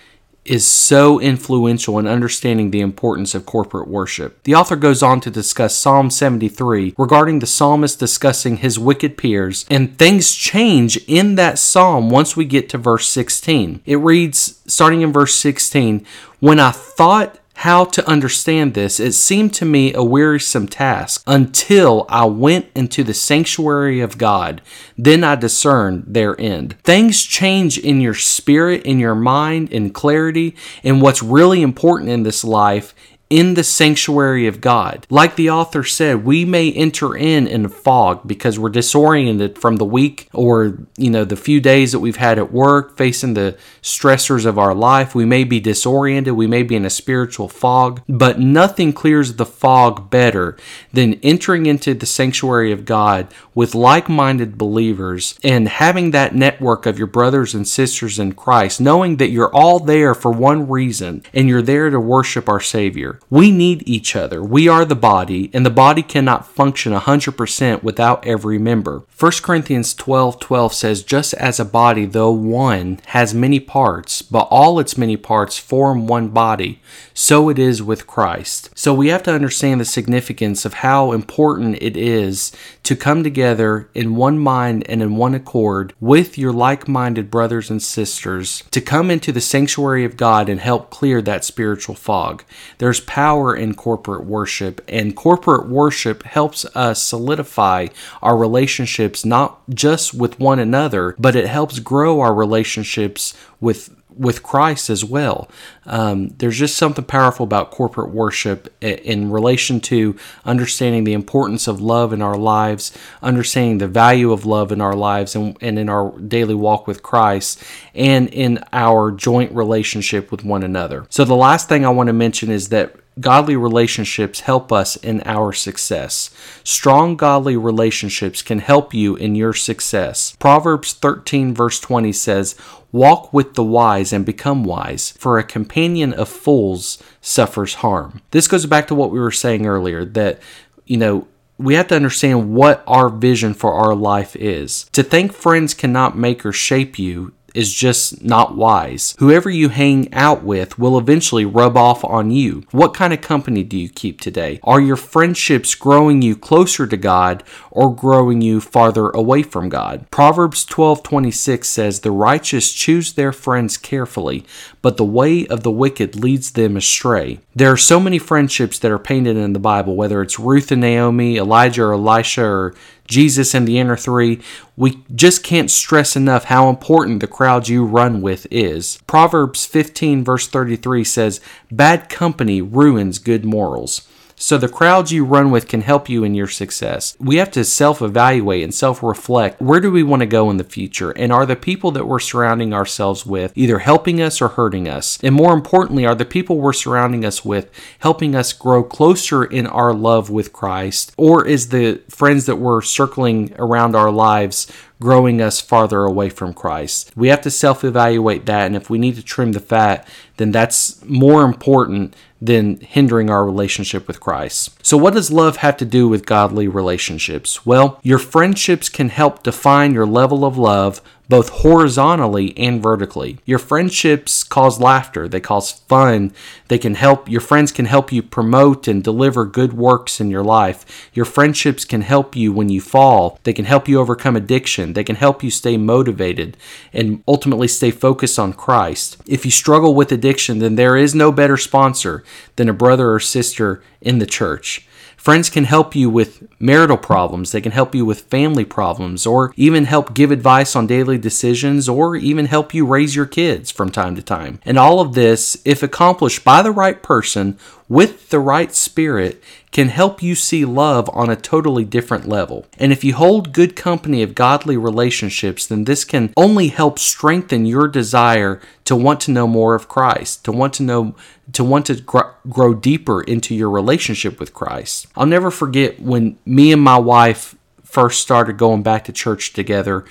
is 0.45 0.67
so 0.67 1.21
influential 1.21 1.99
in 1.99 2.07
understanding 2.07 2.71
the 2.71 2.81
importance 2.81 3.35
of 3.35 3.47
corporate 3.47 3.87
worship. 3.87 4.43
The 4.45 4.55
author 4.55 4.75
goes 4.75 5.03
on 5.03 5.21
to 5.21 5.31
discuss 5.31 5.77
Psalm 5.77 6.11
73 6.11 6.95
regarding 6.99 7.39
the 7.39 7.47
psalmist 7.47 8.01
discussing 8.01 8.57
his 8.57 8.79
wicked 8.79 9.17
peers, 9.17 9.67
and 9.71 9.97
things 9.99 10.35
change 10.35 10.97
in 11.07 11.35
that 11.35 11.59
psalm 11.59 12.11
once 12.11 12.37
we 12.37 12.45
get 12.47 12.69
to 12.71 12.79
verse 12.79 13.07
16. 13.09 13.83
It 13.85 13.97
reads, 13.97 14.61
starting 14.67 15.03
in 15.03 15.13
verse 15.13 15.35
16, 15.35 16.05
When 16.41 16.59
I 16.59 16.71
thought 16.71 17.39
how 17.61 17.85
to 17.85 18.09
understand 18.09 18.73
this, 18.73 18.99
it 18.99 19.13
seemed 19.13 19.53
to 19.53 19.67
me 19.67 19.93
a 19.93 20.03
wearisome 20.03 20.67
task 20.67 21.23
until 21.27 22.07
I 22.09 22.25
went 22.25 22.71
into 22.75 23.05
the 23.05 23.13
sanctuary 23.13 24.01
of 24.01 24.17
God. 24.17 24.63
Then 24.97 25.23
I 25.23 25.35
discerned 25.35 26.05
their 26.07 26.41
end. 26.41 26.77
Things 26.85 27.23
change 27.23 27.77
in 27.77 28.01
your 28.01 28.15
spirit, 28.15 28.85
in 28.85 28.99
your 28.99 29.15
mind, 29.15 29.71
in 29.73 29.91
clarity, 29.91 30.57
and 30.83 31.03
what's 31.03 31.23
really 31.23 31.61
important 31.61 32.09
in 32.09 32.23
this 32.23 32.45
life 32.45 32.95
in 33.31 33.55
the 33.55 33.63
sanctuary 33.63 34.49
of 34.49 34.61
God. 34.61 35.07
Like 35.09 35.37
the 35.37 35.51
author 35.51 35.85
said, 35.85 36.25
we 36.25 36.45
may 36.45 36.73
enter 36.73 37.17
in 37.17 37.47
in 37.47 37.69
fog 37.69 38.27
because 38.27 38.59
we're 38.59 38.71
disoriented 38.71 39.57
from 39.57 39.77
the 39.77 39.85
week 39.85 40.29
or, 40.35 40.79
you 40.97 41.11
know, 41.11 41.25
the 41.25 41.37
few 41.37 41.61
days 41.61 41.93
that 41.93 42.01
we've 42.01 42.17
had 42.17 42.39
at 42.39 42.53
work, 42.53 42.97
facing 42.97 43.35
the 43.35 43.57
stressors 43.83 44.45
of 44.45 44.59
our 44.59 44.75
life. 44.75 45.15
We 45.15 45.25
may 45.25 45.45
be 45.45 45.61
disoriented, 45.61 46.35
we 46.35 46.49
may 46.49 46.65
be 46.65 46.75
in 46.75 46.85
a 46.85 46.91
spiritual 46.91 47.49
fog, 47.49 48.03
but 48.09 48.41
nothing 48.41 48.93
clears 48.93 49.37
the 49.37 49.47
fog 49.47 50.11
better 50.11 50.57
than 50.93 51.15
entering 51.23 51.67
into 51.67 51.95
the 51.95 52.07
sanctuary 52.07 52.73
of 52.73 52.85
God 52.85 53.33
with 53.55 53.77
like-minded 53.77 54.59
believers 54.59 55.39
and 55.45 55.69
having 55.69 56.11
that 56.11 56.35
network 56.35 56.85
of 56.85 56.99
your 56.99 57.07
brothers 57.07 57.55
and 57.55 57.69
sisters 57.69 58.19
in 58.19 58.33
Christ, 58.33 58.81
knowing 58.81 59.19
that 59.19 59.31
you're 59.31 59.55
all 59.55 59.79
there 59.79 60.17
for 60.17 60.33
one 60.33 60.69
reason 60.69 61.23
and 61.33 61.49
you're 61.49 61.63
there 61.63 61.91
to 61.91 62.01
worship 62.01 62.49
our 62.49 62.61
Savior. 62.61 63.20
We 63.29 63.51
need 63.51 63.83
each 63.87 64.17
other. 64.17 64.43
We 64.43 64.67
are 64.69 64.85
the 64.85 64.97
body, 64.97 65.51
and 65.53 65.65
the 65.65 65.71
body 65.71 66.03
cannot 66.03 66.47
function 66.47 66.93
100% 66.93 67.83
without 67.83 68.27
every 68.27 68.59
member. 68.59 69.05
1 69.19 69.33
Corinthians 69.43 69.95
12 69.95 70.41
12 70.41 70.73
says, 70.75 71.03
Just 71.03 71.35
as 71.35 71.61
a 71.61 71.65
body, 71.65 72.07
though 72.07 72.31
one, 72.31 73.01
has 73.07 73.35
many 73.35 73.61
parts, 73.61 74.23
but 74.23 74.49
all 74.51 74.81
its 74.81 74.97
many 74.97 75.17
parts 75.17 75.59
form 75.59 76.07
one 76.07 76.29
body, 76.29 76.81
so 77.15 77.49
it 77.49 77.59
is 77.59 77.83
with 77.83 78.07
Christ. 78.07 78.71
So 78.75 78.95
we 78.95 79.09
have 79.09 79.23
to 79.25 79.35
understand 79.35 79.81
the 79.81 79.85
significance 79.85 80.65
of 80.65 80.75
how 80.75 81.13
important 81.13 81.77
it 81.81 81.97
is 81.97 82.51
to 82.83 82.97
come 82.97 83.23
together 83.23 83.89
in 83.95 84.17
one 84.17 84.39
mind 84.39 84.85
and 84.89 85.03
in 85.03 85.17
one 85.17 85.35
accord 85.35 85.93
with 86.01 86.39
your 86.39 86.53
like 86.53 86.89
minded 86.89 87.31
brothers 87.31 87.71
and 87.71 87.83
sisters 87.83 88.65
to 88.71 88.81
come 88.81 89.11
into 89.11 89.33
the 89.33 89.41
sanctuary 89.41 90.05
of 90.05 90.17
God 90.17 90.49
and 90.49 90.61
help 90.61 90.91
clear 90.91 91.21
that 91.23 91.45
spiritual 91.45 91.95
fog. 91.95 92.43
There's 92.79 93.01
power 93.11 93.57
in 93.57 93.75
corporate 93.75 94.25
worship, 94.25 94.81
and 94.87 95.17
corporate 95.17 95.69
worship 95.69 96.23
helps 96.23 96.65
us 96.77 97.03
solidify 97.03 97.89
our 98.23 98.37
relationships 98.37 99.25
not 99.25 99.59
just 99.69 100.15
with 100.15 100.39
one 100.39 100.61
another, 100.61 101.17
but 101.19 101.35
it 101.35 101.49
helps 101.49 101.81
grow 101.81 102.21
our 102.21 102.33
relationships 102.33 103.35
with 103.61 104.00
with 104.17 104.43
Christ 104.43 104.91
as 104.91 105.05
well. 105.05 105.49
Um, 105.87 106.29
there's 106.39 106.59
just 106.59 106.77
something 106.77 107.05
powerful 107.05 107.45
about 107.45 107.71
corporate 107.71 108.11
worship 108.11 108.73
in 108.81 109.31
relation 109.31 109.81
to 109.81 110.17
understanding 110.45 111.05
the 111.05 111.13
importance 111.13 111.67
of 111.67 111.81
love 111.81 112.13
in 112.13 112.23
our 112.23 112.37
lives, 112.37 112.97
understanding 113.23 113.79
the 113.79 113.89
value 113.89 114.33
of 114.33 114.47
love 114.47 114.73
in 114.73 114.81
our 114.81 114.95
lives 114.95 115.35
and, 115.35 115.57
and 115.61 115.79
in 115.79 115.89
our 115.89 116.19
daily 116.21 116.55
walk 116.55 116.87
with 116.87 117.03
Christ, 117.03 117.63
and 117.95 118.29
in 118.29 118.63
our 118.73 119.11
joint 119.11 119.53
relationship 119.53 120.31
with 120.31 120.45
one 120.45 120.63
another. 120.63 121.07
So, 121.09 121.25
the 121.25 121.35
last 121.37 121.69
thing 121.69 121.85
I 121.85 121.91
want 121.91 122.09
to 122.09 122.13
mention 122.13 122.51
is 122.51 122.69
that 122.69 122.95
Godly 123.21 123.57
relationships 123.57 124.41
help 124.41 124.73
us 124.73 124.97
in 124.97 125.23
our 125.25 125.53
success. 125.53 126.31
Strong 126.65 127.17
godly 127.17 127.57
relationships 127.57 128.43
can 128.43 128.61
help 128.61 128.95
you 128.95 129.17
in 129.17 129.35
your 129.35 129.53
success. 129.53 130.35
Proverbs 130.39 130.95
13, 130.95 131.55
verse 131.55 131.79
20 131.81 132.13
says, 132.13 132.57
Walk 132.93 133.33
with 133.33 133.55
the 133.55 133.65
wise 133.65 134.13
and 134.13 134.27
become 134.27 134.65
wise, 134.65 135.11
for 135.13 135.39
a 135.39 135.45
companion 135.45 136.13
of 136.13 136.29
fools 136.29 137.03
suffers 137.21 137.75
harm. 137.75 138.21
This 138.31 138.49
goes 138.49 138.67
back 138.67 138.89
to 138.89 138.95
what 138.95 139.11
we 139.11 139.21
were 139.21 139.31
saying 139.31 139.67
earlier 139.67 140.05
that, 140.05 140.41
you 140.87 140.97
know, 140.97 141.29
we 141.61 141.75
have 141.75 141.89
to 141.89 141.97
understand 141.97 142.55
what 142.55 142.83
our 142.87 143.11
vision 143.11 143.53
for 143.53 143.75
our 143.75 143.95
life 143.95 144.35
is. 144.35 144.85
To 144.93 145.03
think 145.03 145.33
friends 145.33 145.75
cannot 145.75 146.17
make 146.17 146.45
or 146.47 146.53
shape 146.53 146.99
you 146.99 147.35
is 147.55 147.73
just 147.73 148.25
not 148.25 148.57
wise. 148.57 149.15
Whoever 149.19 149.51
you 149.51 149.69
hang 149.69 150.13
out 150.13 150.43
with 150.43 150.79
will 150.79 150.99
eventually 150.99 151.45
rub 151.45 151.77
off 151.77 152.05
on 152.05 152.31
you. 152.31 152.65
What 152.71 152.95
kind 152.95 153.13
of 153.13 153.21
company 153.21 153.63
do 153.63 153.77
you 153.77 153.89
keep 153.89 154.21
today? 154.21 154.61
Are 154.63 154.81
your 154.81 154.97
friendships 154.97 155.75
growing 155.75 156.23
you 156.23 156.37
closer 156.37 156.87
to 156.87 156.97
God 156.97 157.43
or 157.71 157.95
growing 157.95 158.41
you 158.41 158.61
farther 158.61 159.11
away 159.11 159.43
from 159.43 159.69
God? 159.69 160.07
Proverbs 160.11 160.65
12:26 160.65 161.69
says, 161.69 162.01
"The 162.01 162.11
righteous 162.11 162.73
choose 162.73 163.13
their 163.13 163.33
friends 163.33 163.77
carefully, 163.77 164.45
but 164.83 164.97
the 164.97 165.05
way 165.05 165.47
of 165.47 165.63
the 165.63 165.71
wicked 165.71 166.17
leads 166.17 166.53
them 166.53 166.77
astray." 166.77 167.39
There 167.55 167.73
are 167.73 167.77
so 167.77 168.01
many 168.01 168.19
friendships 168.19 168.79
that 168.79 168.91
are 168.91 168.99
painted 168.99 169.37
in 169.37 169.53
the 169.53 169.59
Bible, 169.59 169.97
whether 169.97 170.23
it's 170.23 170.39
Ruth 170.39 170.71
and 170.71 170.81
Naomi, 170.81 171.37
Elijah 171.37 171.85
or 171.85 171.93
Elisha 171.95 172.45
or 172.45 172.75
Jesus 173.11 173.55
and 173.55 173.69
the 173.69 173.79
inner 173.79 173.97
three, 173.97 174.41
we 174.77 175.03
just 175.15 175.45
can't 175.45 175.71
stress 175.71 176.17
enough 176.17 176.45
how 176.45 176.71
important 176.71 177.21
the 177.21 177.27
crowd 177.27 177.69
you 177.69 177.85
run 177.85 178.23
with 178.23 178.47
is. 178.51 178.99
Proverbs 179.07 179.67
15, 179.67 180.25
verse 180.25 180.49
33 180.49 181.05
says, 181.05 181.41
Bad 181.71 182.09
company 182.09 182.63
ruins 182.63 183.19
good 183.19 183.45
morals. 183.45 184.09
So 184.43 184.57
the 184.57 184.69
crowds 184.71 185.13
you 185.13 185.27
run 185.27 185.51
with 185.51 185.69
can 185.69 185.83
help 185.83 186.09
you 186.09 186.25
in 186.25 186.35
your 186.35 186.49
success. 186.49 187.15
We 187.21 187.37
have 187.37 187.51
to 187.51 187.63
self 187.63 188.01
evaluate 188.01 188.65
and 188.65 188.75
self 188.75 189.03
reflect. 189.03 189.61
Where 189.61 189.81
do 189.81 189.91
we 189.91 190.03
want 190.03 190.21
to 190.21 190.27
go 190.27 190.51
in 190.51 190.57
the 190.57 190.65
future? 190.65 191.11
And 191.11 191.31
are 191.31 191.45
the 191.45 191.57
people 191.57 191.91
that 191.91 192.07
we're 192.07 192.21
surrounding 192.21 192.73
ourselves 192.73 193.27
with 193.27 193.53
either 193.55 193.81
helping 193.81 194.23
us 194.23 194.41
or 194.41 194.49
hurting 194.49 194.89
us? 194.89 195.19
And 195.23 195.35
more 195.35 195.53
importantly, 195.53 196.07
are 196.07 196.15
the 196.15 196.25
people 196.25 196.57
we're 196.57 196.73
surrounding 196.73 197.23
us 197.23 197.45
with 197.45 197.71
helping 197.99 198.35
us 198.35 198.55
grow 198.55 198.83
closer 198.83 199.45
in 199.45 199.67
our 199.67 199.93
love 199.93 200.31
with 200.31 200.55
Christ? 200.55 201.13
Or 201.19 201.47
is 201.47 201.69
the 201.69 202.01
friends 202.09 202.47
that 202.47 202.57
we're 202.57 202.81
circling 202.81 203.55
around 203.59 203.95
our 203.95 204.11
lives 204.11 204.73
growing 205.01 205.41
us 205.41 205.61
farther 205.61 206.05
away 206.05 206.29
from 206.29 206.53
Christ. 206.53 207.11
We 207.17 207.29
have 207.29 207.41
to 207.43 207.51
self 207.51 207.83
evaluate 207.83 208.47
that, 208.47 208.67
and 208.67 208.77
if 208.77 208.91
we 208.91 208.99
need 208.99 209.17
to 209.17 209.23
trim 209.23 209.53
the 209.53 209.61
fat, 209.61 210.07
then 210.37 210.53
that's 210.53 211.05
more 211.05 211.43
important 211.43 212.15
than 212.41 212.81
hindering 212.81 213.29
our 213.29 213.45
relationship 213.45 214.07
with 214.07 214.21
Christ. 214.21 214.79
So, 214.87 214.97
what 214.97 215.15
does 215.15 215.31
love 215.31 215.57
have 215.57 215.77
to 215.79 215.85
do 215.85 216.09
with 216.09 216.27
godly 216.27 216.69
relationships? 216.69 217.67
Well, 217.67 217.99
your 218.03 218.19
friendships 218.19 218.89
can 218.89 219.09
help 219.09 219.43
define 219.43 219.93
your 219.93 220.07
level 220.07 220.45
of 220.45 220.57
love 220.57 221.01
both 221.31 221.49
horizontally 221.49 222.53
and 222.59 222.83
vertically. 222.83 223.39
Your 223.45 223.61
friendships 223.61 224.43
cause 224.43 224.81
laughter, 224.81 225.29
they 225.29 225.39
cause 225.39 225.71
fun, 225.71 226.33
they 226.67 226.77
can 226.77 226.97
help, 226.97 227.29
your 227.31 227.41
friends 227.41 227.71
can 227.71 227.85
help 227.85 228.11
you 228.13 228.21
promote 228.21 228.89
and 228.89 229.03
deliver 229.03 229.45
good 229.45 229.73
works 229.73 230.21
in 230.21 230.29
your 230.29 230.43
life. 230.43 231.09
Your 231.15 231.25
friendships 231.25 231.85
can 231.85 232.01
help 232.01 232.35
you 232.35 232.53
when 232.53 232.69
you 232.69 232.81
fall, 232.81 233.39
they 233.45 233.53
can 233.53 233.65
help 233.65 233.87
you 233.87 234.01
overcome 234.01 234.35
addiction, 234.35 234.95
they 234.95 235.05
can 235.05 235.15
help 235.15 235.45
you 235.45 235.53
stay 235.53 235.77
motivated 235.77 236.57
and 236.93 237.23
ultimately 237.29 237.69
stay 237.69 237.93
focused 237.93 238.37
on 238.37 238.53
Christ. 238.53 239.17
If 239.25 239.45
you 239.45 239.53
struggle 239.53 239.95
with 239.95 240.11
addiction, 240.11 240.59
then 240.59 240.75
there 240.75 240.97
is 240.97 241.15
no 241.15 241.31
better 241.31 241.57
sponsor 241.57 242.25
than 242.57 242.69
a 242.69 242.75
brother 242.75 243.13
or 243.13 243.21
sister 243.21 243.85
in 244.01 244.19
the 244.19 244.27
church. 244.27 244.85
Friends 245.21 245.51
can 245.51 245.65
help 245.65 245.95
you 245.95 246.09
with 246.09 246.49
marital 246.59 246.97
problems, 246.97 247.53
they 247.53 247.61
can 247.61 247.73
help 247.73 247.95
you 247.95 248.07
with 248.07 248.23
family 248.23 248.65
problems, 248.65 249.27
or 249.27 249.53
even 249.55 249.85
help 249.85 250.15
give 250.15 250.31
advice 250.31 250.75
on 250.75 250.87
daily 250.87 251.19
decisions, 251.19 251.91
or 251.91 252.17
even 252.17 252.47
help 252.47 252.73
you 252.73 252.87
raise 252.87 253.15
your 253.15 253.27
kids 253.27 253.71
from 253.71 253.91
time 253.91 254.17
to 254.17 254.23
time. 254.23 254.61
And 254.65 254.79
all 254.79 254.99
of 254.99 255.13
this, 255.13 255.61
if 255.67 255.83
accomplished 255.83 256.43
by 256.43 256.63
the 256.63 256.73
right 256.73 257.03
person 257.03 257.59
with 257.87 258.31
the 258.31 258.41
right 258.41 258.75
spirit, 258.75 259.43
can 259.73 259.89
help 259.89 260.23
you 260.23 260.35
see 260.35 260.65
love 260.65 261.09
on 261.13 261.31
a 261.31 261.37
totally 261.37 261.85
different 261.85 262.29
level. 262.29 262.67
And 262.79 262.93
if 262.93 263.05
you 263.05 263.15
hold 263.15 263.53
good 263.53 263.77
company 263.77 264.23
of 264.23 264.35
godly 264.35 264.77
relationships, 264.77 265.67
then 265.67 265.85
this 265.85 266.05
can 266.05 266.33
only 266.37 266.69
help 266.69 266.99
strengthen 266.99 267.67
your 267.67 267.87
desire 267.87 268.61
to 268.87 268.97
want 268.97 269.21
to 269.21 269.31
know 269.31 269.47
more 269.47 269.75
of 269.75 269.89
Christ, 269.89 270.45
to 270.45 270.53
want 270.53 270.75
to 270.75 270.83
know 270.83 271.15
to 271.53 271.65
want 271.65 271.87
to 271.87 272.01
gr- 272.01 272.21
grow 272.49 272.75
deeper 272.75 273.23
into 273.23 273.55
your 273.55 273.71
relationship 273.71 274.39
with 274.39 274.55
Christ. 274.55 275.07
I'll 275.17 275.27
never 275.27 275.51
forget 275.51 276.01
when 276.01 276.39
me 276.45 276.73
and 276.73 276.83
my 276.83 276.99
wife 276.99 277.57
first 277.83 278.21
started 278.21 278.57
going 278.57 278.83
back 278.83 279.05
to 279.05 279.13
church 279.13 279.53
together. 279.53 280.05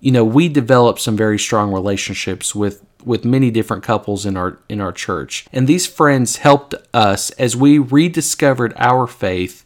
You 0.00 0.10
know, 0.10 0.24
we 0.24 0.48
developed 0.48 1.00
some 1.00 1.16
very 1.16 1.38
strong 1.38 1.72
relationships 1.72 2.52
with 2.52 2.84
with 3.04 3.24
many 3.24 3.50
different 3.50 3.82
couples 3.82 4.24
in 4.26 4.36
our 4.36 4.58
in 4.68 4.80
our 4.80 4.92
church. 4.92 5.46
And 5.52 5.66
these 5.66 5.86
friends 5.86 6.36
helped 6.38 6.74
us 6.94 7.30
as 7.32 7.56
we 7.56 7.78
rediscovered 7.78 8.74
our 8.76 9.06
faith 9.06 9.64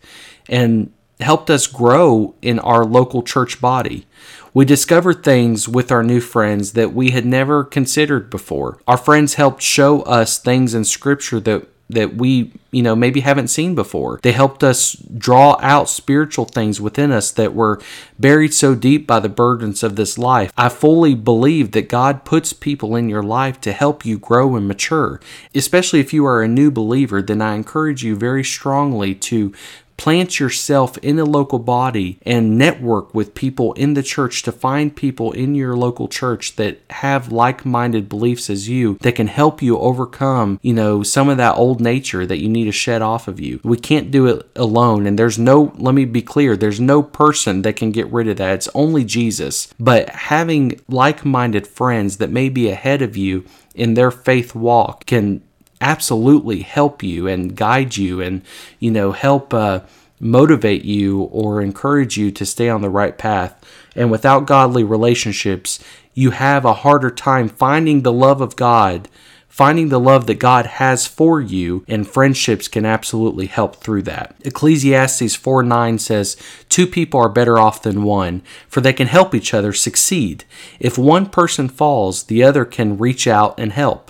and 0.48 0.92
helped 1.20 1.48
us 1.50 1.66
grow 1.66 2.34
in 2.42 2.58
our 2.58 2.84
local 2.84 3.22
church 3.22 3.60
body. 3.60 4.06
We 4.52 4.64
discovered 4.64 5.22
things 5.22 5.68
with 5.68 5.92
our 5.92 6.02
new 6.02 6.20
friends 6.20 6.72
that 6.72 6.94
we 6.94 7.10
had 7.10 7.26
never 7.26 7.64
considered 7.64 8.30
before. 8.30 8.80
Our 8.86 8.96
friends 8.96 9.34
helped 9.34 9.62
show 9.62 10.02
us 10.02 10.38
things 10.38 10.74
in 10.74 10.84
scripture 10.84 11.40
that 11.40 11.68
that 11.88 12.16
we 12.16 12.52
you 12.70 12.82
know 12.82 12.96
maybe 12.96 13.20
haven't 13.20 13.48
seen 13.48 13.74
before. 13.74 14.18
They 14.22 14.32
helped 14.32 14.64
us 14.64 14.92
draw 14.92 15.58
out 15.60 15.88
spiritual 15.88 16.44
things 16.44 16.80
within 16.80 17.12
us 17.12 17.30
that 17.32 17.54
were 17.54 17.80
buried 18.18 18.54
so 18.54 18.74
deep 18.74 19.06
by 19.06 19.20
the 19.20 19.28
burdens 19.28 19.82
of 19.82 19.96
this 19.96 20.18
life. 20.18 20.52
I 20.56 20.68
fully 20.68 21.14
believe 21.14 21.72
that 21.72 21.88
god 21.88 22.24
puts 22.24 22.52
people 22.52 22.96
in 22.96 23.08
your 23.08 23.22
life 23.22 23.60
to 23.62 23.72
help 23.72 24.04
you 24.04 24.18
grow 24.18 24.56
and 24.56 24.66
mature. 24.66 25.20
Especially 25.54 26.00
if 26.00 26.12
you 26.12 26.26
are 26.26 26.42
a 26.42 26.48
new 26.48 26.70
believer 26.70 27.22
then 27.22 27.40
i 27.40 27.54
encourage 27.54 28.02
you 28.04 28.16
very 28.16 28.44
strongly 28.44 29.14
to 29.14 29.52
Plant 29.96 30.38
yourself 30.38 30.98
in 30.98 31.18
a 31.18 31.24
local 31.24 31.58
body 31.58 32.18
and 32.22 32.58
network 32.58 33.14
with 33.14 33.34
people 33.34 33.72
in 33.74 33.94
the 33.94 34.02
church 34.02 34.42
to 34.42 34.52
find 34.52 34.94
people 34.94 35.32
in 35.32 35.54
your 35.54 35.76
local 35.76 36.08
church 36.08 36.56
that 36.56 36.80
have 36.90 37.32
like 37.32 37.64
minded 37.64 38.08
beliefs 38.08 38.50
as 38.50 38.68
you 38.68 38.98
that 39.00 39.14
can 39.14 39.26
help 39.26 39.62
you 39.62 39.78
overcome, 39.78 40.58
you 40.62 40.74
know, 40.74 41.02
some 41.02 41.28
of 41.28 41.38
that 41.38 41.56
old 41.56 41.80
nature 41.80 42.26
that 42.26 42.38
you 42.38 42.48
need 42.48 42.64
to 42.64 42.72
shed 42.72 43.02
off 43.02 43.28
of 43.28 43.40
you. 43.40 43.60
We 43.64 43.78
can't 43.78 44.10
do 44.10 44.26
it 44.26 44.48
alone. 44.54 45.06
And 45.06 45.18
there's 45.18 45.38
no, 45.38 45.72
let 45.76 45.94
me 45.94 46.04
be 46.04 46.22
clear, 46.22 46.56
there's 46.56 46.80
no 46.80 47.02
person 47.02 47.62
that 47.62 47.76
can 47.76 47.90
get 47.90 48.12
rid 48.12 48.28
of 48.28 48.36
that. 48.36 48.54
It's 48.54 48.68
only 48.74 49.04
Jesus. 49.04 49.72
But 49.78 50.08
having 50.10 50.80
like 50.88 51.24
minded 51.24 51.66
friends 51.66 52.18
that 52.18 52.30
may 52.30 52.48
be 52.48 52.68
ahead 52.68 53.02
of 53.02 53.16
you 53.16 53.44
in 53.74 53.94
their 53.94 54.10
faith 54.10 54.54
walk 54.54 55.06
can 55.06 55.42
absolutely 55.80 56.62
help 56.62 57.02
you 57.02 57.26
and 57.26 57.56
guide 57.56 57.96
you 57.96 58.20
and 58.20 58.42
you 58.78 58.90
know 58.90 59.12
help 59.12 59.52
uh, 59.52 59.80
motivate 60.18 60.84
you 60.84 61.22
or 61.24 61.60
encourage 61.60 62.16
you 62.16 62.30
to 62.30 62.46
stay 62.46 62.68
on 62.68 62.80
the 62.80 62.90
right 62.90 63.18
path. 63.18 63.62
And 63.94 64.10
without 64.10 64.46
godly 64.46 64.84
relationships 64.84 65.82
you 66.14 66.30
have 66.30 66.64
a 66.64 66.72
harder 66.72 67.10
time 67.10 67.48
finding 67.48 68.02
the 68.02 68.12
love 68.12 68.40
of 68.40 68.56
god 68.56 69.08
finding 69.56 69.88
the 69.88 70.00
love 70.00 70.26
that 70.26 70.34
god 70.38 70.66
has 70.66 71.06
for 71.06 71.40
you 71.40 71.82
and 71.88 72.06
friendships 72.06 72.68
can 72.68 72.84
absolutely 72.84 73.46
help 73.46 73.76
through 73.76 74.02
that. 74.02 74.36
Ecclesiastes 74.44 75.34
4 75.34 75.62
9 75.62 75.98
says 75.98 76.36
two 76.68 76.86
people 76.86 77.20
are 77.20 77.30
better 77.30 77.58
off 77.58 77.80
than 77.80 78.02
one 78.02 78.42
for 78.68 78.82
they 78.82 78.92
can 78.92 79.06
help 79.06 79.34
each 79.34 79.54
other 79.54 79.72
succeed. 79.72 80.44
If 80.78 80.98
one 80.98 81.26
person 81.26 81.68
falls 81.68 82.24
the 82.24 82.42
other 82.42 82.66
can 82.66 82.98
reach 82.98 83.26
out 83.26 83.58
and 83.58 83.72
help 83.72 84.05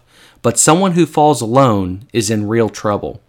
but 0.47 0.61
someone 0.61 0.93
who 0.93 1.07
falls 1.07 1.41
alone 1.41 2.07
is 2.13 2.31
in 2.31 2.47
real 2.47 2.69
trouble. 2.69 3.21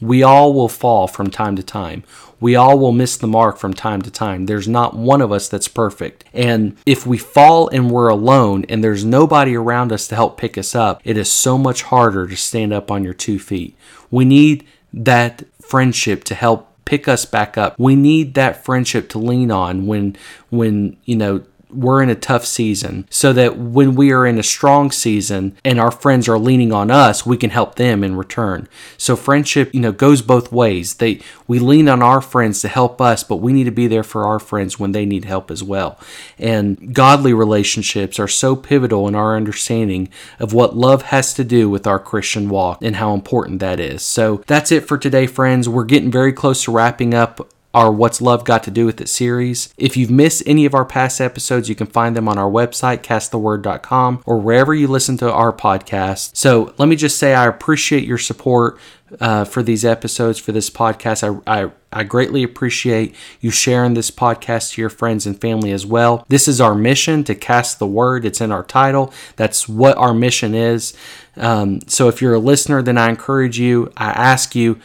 We 0.00 0.24
all 0.24 0.52
will 0.52 0.68
fall 0.68 1.06
from 1.06 1.30
time 1.30 1.54
to 1.54 1.62
time. 1.62 2.02
We 2.40 2.56
all 2.56 2.76
will 2.80 2.90
miss 2.90 3.16
the 3.16 3.28
mark 3.28 3.58
from 3.58 3.74
time 3.74 4.02
to 4.02 4.10
time. 4.10 4.46
There's 4.46 4.66
not 4.66 4.96
one 4.96 5.20
of 5.20 5.30
us 5.30 5.48
that's 5.48 5.68
perfect. 5.68 6.24
And 6.32 6.76
if 6.84 7.06
we 7.06 7.16
fall 7.16 7.68
and 7.68 7.92
we're 7.92 8.08
alone 8.08 8.64
and 8.68 8.82
there's 8.82 9.04
nobody 9.04 9.54
around 9.54 9.92
us 9.92 10.08
to 10.08 10.16
help 10.16 10.36
pick 10.36 10.58
us 10.58 10.74
up, 10.74 11.00
it 11.04 11.16
is 11.16 11.30
so 11.30 11.56
much 11.56 11.82
harder 11.82 12.26
to 12.26 12.36
stand 12.36 12.72
up 12.72 12.90
on 12.90 13.04
your 13.04 13.14
two 13.14 13.38
feet. 13.38 13.76
We 14.10 14.24
need 14.24 14.66
that 14.92 15.44
friendship 15.62 16.24
to 16.24 16.34
help 16.34 16.72
pick 16.84 17.06
us 17.06 17.24
back 17.24 17.56
up. 17.56 17.78
We 17.78 17.94
need 17.94 18.34
that 18.34 18.64
friendship 18.64 19.08
to 19.10 19.20
lean 19.20 19.52
on 19.52 19.86
when 19.86 20.16
when, 20.50 20.96
you 21.04 21.14
know, 21.14 21.44
we're 21.74 22.02
in 22.02 22.10
a 22.10 22.14
tough 22.14 22.44
season 22.44 23.06
so 23.10 23.32
that 23.32 23.58
when 23.58 23.94
we 23.94 24.12
are 24.12 24.26
in 24.26 24.38
a 24.38 24.42
strong 24.42 24.90
season 24.90 25.56
and 25.64 25.80
our 25.80 25.90
friends 25.90 26.28
are 26.28 26.38
leaning 26.38 26.72
on 26.72 26.90
us 26.90 27.26
we 27.26 27.36
can 27.36 27.50
help 27.50 27.74
them 27.74 28.04
in 28.04 28.16
return. 28.16 28.68
So 28.96 29.16
friendship 29.16 29.74
you 29.74 29.80
know 29.80 29.92
goes 29.92 30.22
both 30.22 30.52
ways. 30.52 30.94
They 30.94 31.20
we 31.46 31.58
lean 31.58 31.88
on 31.88 32.02
our 32.02 32.20
friends 32.20 32.60
to 32.62 32.68
help 32.68 33.00
us 33.00 33.24
but 33.24 33.36
we 33.36 33.52
need 33.52 33.64
to 33.64 33.70
be 33.70 33.86
there 33.86 34.02
for 34.02 34.24
our 34.24 34.38
friends 34.38 34.78
when 34.78 34.92
they 34.92 35.06
need 35.06 35.24
help 35.24 35.50
as 35.50 35.62
well. 35.62 35.98
And 36.38 36.94
godly 36.94 37.32
relationships 37.32 38.18
are 38.18 38.28
so 38.28 38.56
pivotal 38.56 39.08
in 39.08 39.14
our 39.14 39.36
understanding 39.36 40.08
of 40.38 40.52
what 40.52 40.76
love 40.76 41.02
has 41.02 41.34
to 41.34 41.44
do 41.44 41.68
with 41.68 41.86
our 41.86 41.98
christian 41.98 42.48
walk 42.48 42.78
and 42.82 42.96
how 42.96 43.14
important 43.14 43.60
that 43.60 43.80
is. 43.80 44.02
So 44.02 44.42
that's 44.46 44.72
it 44.72 44.86
for 44.86 44.98
today 44.98 45.26
friends. 45.26 45.68
We're 45.68 45.84
getting 45.84 46.10
very 46.10 46.32
close 46.32 46.64
to 46.64 46.72
wrapping 46.72 47.14
up 47.14 47.48
our 47.74 47.92
What's 47.92 48.22
Love 48.22 48.44
Got 48.44 48.62
to 48.64 48.70
Do 48.70 48.86
with 48.86 49.00
It 49.00 49.08
series. 49.08 49.74
If 49.76 49.96
you've 49.96 50.10
missed 50.10 50.44
any 50.46 50.64
of 50.64 50.74
our 50.74 50.84
past 50.84 51.20
episodes, 51.20 51.68
you 51.68 51.74
can 51.74 51.88
find 51.88 52.16
them 52.16 52.28
on 52.28 52.38
our 52.38 52.50
website, 52.50 53.02
casttheword.com, 53.02 54.22
or 54.24 54.38
wherever 54.38 54.72
you 54.72 54.86
listen 54.86 55.16
to 55.18 55.30
our 55.30 55.52
podcast. 55.52 56.36
So 56.36 56.72
let 56.78 56.88
me 56.88 56.96
just 56.96 57.18
say 57.18 57.34
I 57.34 57.46
appreciate 57.46 58.04
your 58.04 58.18
support 58.18 58.78
uh, 59.20 59.44
for 59.44 59.62
these 59.62 59.84
episodes, 59.84 60.38
for 60.38 60.52
this 60.52 60.70
podcast. 60.70 61.42
I, 61.46 61.64
I, 61.64 61.70
I 61.92 62.04
greatly 62.04 62.42
appreciate 62.42 63.14
you 63.40 63.50
sharing 63.50 63.94
this 63.94 64.10
podcast 64.10 64.72
to 64.72 64.80
your 64.80 64.90
friends 64.90 65.26
and 65.26 65.40
family 65.40 65.72
as 65.72 65.84
well. 65.84 66.24
This 66.28 66.48
is 66.48 66.60
our 66.60 66.74
mission 66.74 67.24
to 67.24 67.34
cast 67.34 67.78
the 67.78 67.86
word, 67.86 68.24
it's 68.24 68.40
in 68.40 68.52
our 68.52 68.64
title. 68.64 69.12
That's 69.36 69.68
what 69.68 69.96
our 69.96 70.14
mission 70.14 70.54
is. 70.54 70.96
Um, 71.36 71.80
so 71.86 72.08
if 72.08 72.22
you're 72.22 72.34
a 72.34 72.38
listener, 72.38 72.82
then 72.82 72.98
I 72.98 73.08
encourage 73.08 73.58
you, 73.58 73.92
I 73.96 74.10
ask 74.10 74.54
you, 74.54 74.80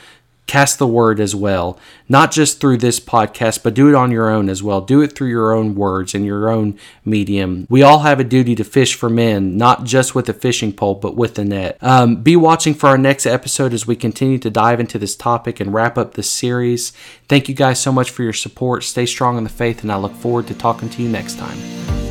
cast 0.49 0.79
the 0.79 0.87
word 0.87 1.19
as 1.19 1.35
well, 1.35 1.77
not 2.09 2.31
just 2.31 2.59
through 2.59 2.77
this 2.77 2.99
podcast, 2.99 3.61
but 3.61 3.75
do 3.75 3.87
it 3.87 3.93
on 3.93 4.11
your 4.11 4.29
own 4.29 4.49
as 4.49 4.63
well. 4.63 4.81
Do 4.81 5.01
it 5.01 5.15
through 5.15 5.29
your 5.29 5.53
own 5.53 5.75
words 5.75 6.15
and 6.15 6.25
your 6.25 6.49
own 6.49 6.77
medium. 7.05 7.67
We 7.69 7.83
all 7.83 7.99
have 7.99 8.19
a 8.19 8.23
duty 8.23 8.55
to 8.55 8.63
fish 8.63 8.95
for 8.95 9.09
men, 9.11 9.57
not 9.57 9.83
just 9.83 10.15
with 10.15 10.27
a 10.27 10.33
fishing 10.33 10.73
pole, 10.73 10.95
but 10.95 11.15
with 11.15 11.37
a 11.37 11.45
net. 11.45 11.77
Um, 11.81 12.23
be 12.23 12.35
watching 12.35 12.73
for 12.73 12.87
our 12.87 12.97
next 12.97 13.27
episode 13.27 13.73
as 13.73 13.85
we 13.85 13.95
continue 13.95 14.39
to 14.39 14.49
dive 14.49 14.79
into 14.79 14.97
this 14.97 15.15
topic 15.15 15.59
and 15.59 15.71
wrap 15.71 15.99
up 15.99 16.15
this 16.15 16.31
series. 16.31 16.93
Thank 17.27 17.47
you 17.47 17.53
guys 17.53 17.79
so 17.79 17.91
much 17.91 18.09
for 18.09 18.23
your 18.23 18.33
support. 18.33 18.83
Stay 18.83 19.05
strong 19.05 19.37
in 19.37 19.43
the 19.43 19.49
faith, 19.51 19.83
and 19.83 19.91
I 19.91 19.97
look 19.97 20.15
forward 20.15 20.47
to 20.47 20.55
talking 20.55 20.89
to 20.89 21.03
you 21.03 21.09
next 21.09 21.37
time. 21.37 22.08